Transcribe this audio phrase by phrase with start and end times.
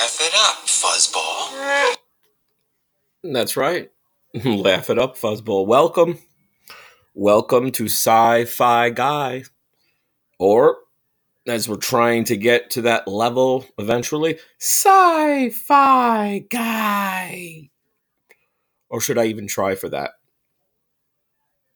[0.00, 1.96] Laugh it up, fuzzball.
[3.22, 3.90] That's right.
[4.44, 5.66] Laugh it up, fuzzball.
[5.66, 6.18] Welcome.
[7.12, 9.44] Welcome to Sci Fi Guy.
[10.38, 10.78] Or,
[11.46, 17.68] as we're trying to get to that level eventually, Sci Fi Guy.
[18.88, 20.12] Or should I even try for that?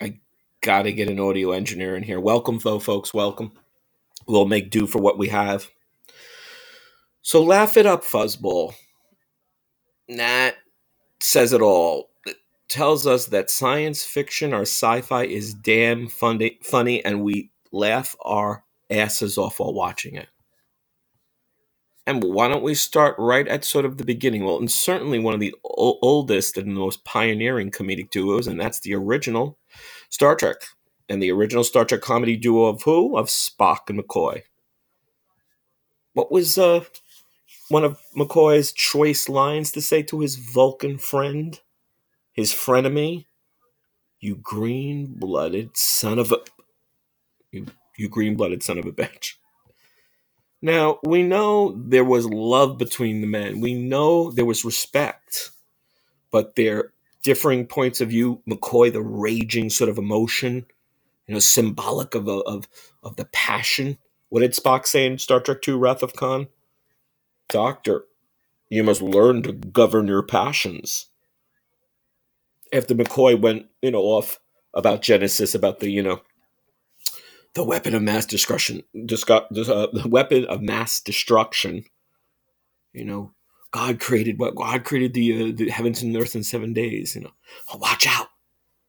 [0.00, 0.20] I
[0.62, 2.18] gotta get an audio engineer in here.
[2.20, 3.12] Welcome, though, folks.
[3.12, 3.52] Welcome.
[4.26, 5.68] We'll make do for what we have.
[7.26, 8.74] So, laugh it up, fuzzball.
[10.08, 10.54] That
[11.20, 12.10] says it all.
[12.24, 12.36] It
[12.68, 18.14] tells us that science fiction or sci fi is damn funny, funny, and we laugh
[18.24, 20.28] our asses off while watching it.
[22.06, 24.44] And why don't we start right at sort of the beginning?
[24.44, 28.78] Well, and certainly one of the o- oldest and most pioneering comedic duos, and that's
[28.78, 29.58] the original
[30.10, 30.58] Star Trek.
[31.08, 33.18] And the original Star Trek comedy duo of who?
[33.18, 34.42] Of Spock and McCoy.
[36.12, 36.84] What was uh,
[37.68, 41.60] one of McCoy's choice lines to say to his Vulcan friend,
[42.32, 43.26] his frenemy?
[44.20, 46.38] You green blooded son of a.
[47.50, 49.34] You, you green blooded son of a bitch.
[50.62, 53.60] Now, we know there was love between the men.
[53.60, 55.50] We know there was respect,
[56.30, 60.66] but their differing points of view, McCoy, the raging sort of emotion,
[61.26, 62.68] you know, symbolic of, of,
[63.02, 63.98] of the passion.
[64.28, 66.48] What did Spock say in Star Trek II, Wrath of Khan?
[67.48, 68.04] Doctor,
[68.70, 71.06] you must learn to govern your passions.
[72.72, 74.40] After McCoy went, you know, off
[74.74, 76.20] about Genesis, about the, you know,
[77.54, 81.84] the weapon of mass destruction, uh, the weapon of mass destruction.
[82.92, 83.32] You know,
[83.72, 84.54] God created what?
[84.56, 87.14] God created the uh, the heavens and earth in seven days.
[87.16, 87.32] You know,
[87.72, 88.28] oh, watch out!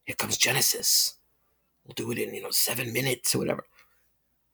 [0.06, 1.16] Here comes Genesis.
[1.86, 3.66] We'll do it in you know seven minutes or whatever.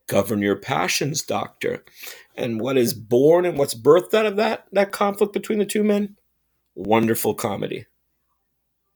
[0.08, 1.84] Govern your passions, doctor.
[2.36, 5.84] And what is born and what's birthed out of that that conflict between the two
[5.84, 6.18] men?
[6.76, 7.86] Wonderful comedy,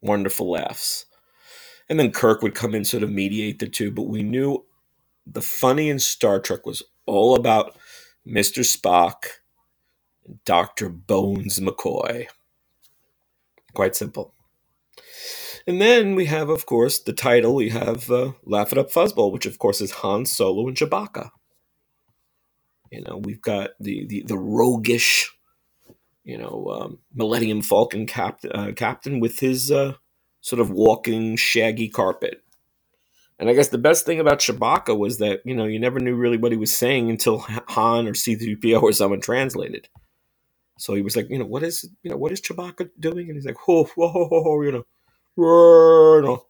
[0.02, 1.06] wonderful laughs.
[1.90, 4.66] And then Kirk would come in, sort of mediate the two, but we knew
[5.26, 7.78] the funny in Star Trek was all about
[8.28, 8.64] Mr.
[8.64, 9.28] Spock
[10.26, 10.90] and Dr.
[10.90, 12.28] Bones McCoy.
[13.74, 14.34] Quite simple.
[15.68, 17.56] And then we have, of course, the title.
[17.56, 21.32] We have uh, Laugh It Up Fuzzball, which, of course, is Han Solo and Chewbacca.
[22.92, 25.32] You know, we've got the the, the roguish,
[26.24, 29.96] you know, um, Millennium Falcon cap- uh, captain with his uh,
[30.42, 32.44] sort of walking shaggy carpet.
[33.40, 36.16] And I guess the best thing about Chewbacca was that, you know, you never knew
[36.16, 39.90] really what he was saying until Han or C3PO or someone translated.
[40.80, 43.28] So he was like, you know, what is, you know, what is Chewbacca doing?
[43.28, 44.84] And he's like, whoa, whoa, whoa, whoa, you know,
[45.38, 46.46] know,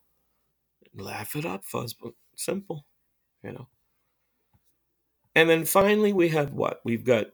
[0.96, 1.96] laugh it up, fuzz,
[2.36, 2.86] simple,
[3.44, 3.68] you know.
[5.36, 6.82] And then finally we have what?
[6.84, 7.28] We've got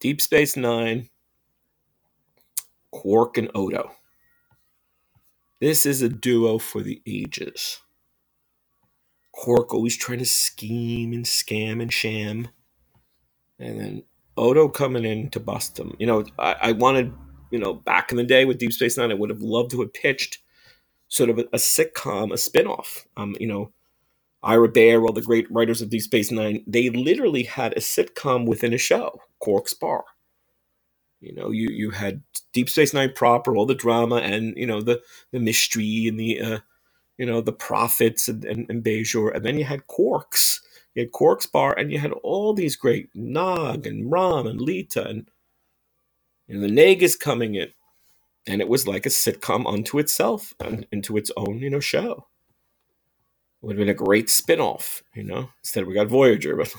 [0.00, 1.08] Deep Space Nine,
[2.90, 3.92] Quark and Odo.
[5.60, 7.80] This is a duo for the ages.
[9.32, 12.48] Quark always trying to scheme and scam and sham.
[13.58, 14.02] And then
[14.36, 15.96] Odo coming in to bust him.
[15.98, 17.12] You know, I, I wanted,
[17.50, 19.80] you know, back in the day with Deep Space Nine, I would have loved to
[19.80, 20.38] have pitched
[21.08, 23.06] sort of a, a sitcom, a spinoff.
[23.16, 23.72] Um, you know,
[24.42, 28.46] Ira Behr, all the great writers of Deep Space Nine, they literally had a sitcom
[28.46, 30.04] within a show, Quark's Bar.
[31.20, 32.22] You know, you you had
[32.52, 36.40] Deep Space Nine proper, all the drama and you know the the mystery and the
[36.40, 36.58] uh,
[37.18, 40.60] you know the prophets and, and, and Bajor, and then you had Quarks.
[40.94, 45.08] You had Quark's Bar, and you had all these great Nog and Rom and Leeta,
[45.08, 45.28] and
[46.48, 47.68] you the the Nagus coming in,
[48.46, 52.26] and it was like a sitcom unto itself, and into its own you know show.
[53.62, 55.50] It would have been a great spin-off, you know.
[55.62, 56.72] Instead, we got Voyager, but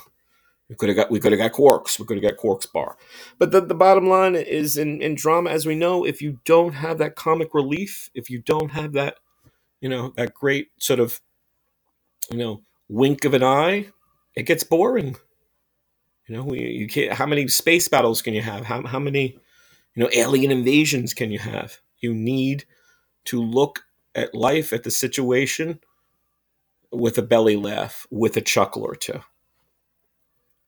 [0.69, 1.99] we could have got we could have got Quarks.
[1.99, 2.95] We could have got Quarks Bar.
[3.37, 6.73] But the, the bottom line is in, in drama, as we know, if you don't
[6.73, 9.17] have that comic relief, if you don't have that,
[9.81, 11.19] you know, that great sort of,
[12.31, 13.87] you know, wink of an eye,
[14.35, 15.15] it gets boring.
[16.27, 17.13] You know, we, you can't.
[17.13, 18.65] How many space battles can you have?
[18.65, 19.39] How how many,
[19.99, 21.81] you know, alien invasions can you have?
[21.97, 22.63] You need
[23.25, 23.81] to look
[24.15, 25.81] at life, at the situation,
[26.89, 29.19] with a belly laugh, with a chuckle or two.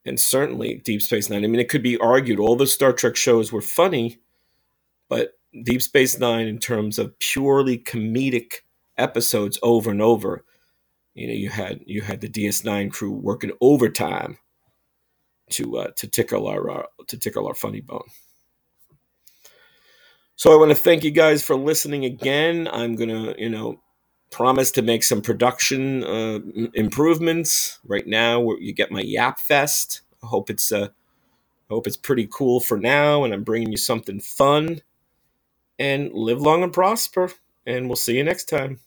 [0.04, 1.44] And certainly Deep Space Nine.
[1.44, 4.18] I mean, it could be argued all the Star Trek shows were funny,
[5.08, 8.56] but Deep Space Nine, in terms of purely comedic
[8.98, 10.44] episodes over and over,
[11.14, 14.36] you know, you had you had the DS9 crew working overtime
[15.52, 18.10] to uh, to tickle our uh, to tickle our funny bone.
[20.42, 22.68] So I want to thank you guys for listening again.
[22.72, 23.80] I'm gonna, you know,
[24.32, 26.40] promise to make some production uh,
[26.74, 27.78] improvements.
[27.86, 30.00] Right now, you get my Yap Fest.
[30.20, 30.88] I hope it's uh,
[31.70, 34.82] I Hope it's pretty cool for now, and I'm bringing you something fun.
[35.78, 37.30] And live long and prosper.
[37.64, 38.80] And we'll see you next time.